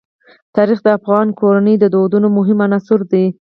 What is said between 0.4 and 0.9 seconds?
تاریخ د